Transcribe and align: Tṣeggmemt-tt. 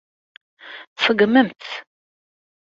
Tṣeggmemt-tt. 0.95 1.71